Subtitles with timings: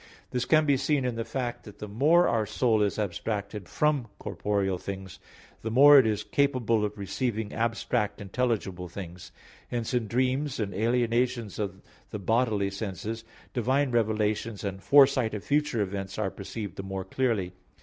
[0.31, 4.07] This can be seen in the fact that the more our soul is abstracted from
[4.17, 5.19] corporeal things,
[5.61, 9.31] the more it is capable of receiving abstract intelligible things.
[9.69, 15.81] Hence in dreams and alienations of the bodily senses divine revelations and foresight of future
[15.81, 17.53] events are perceived the more clearly.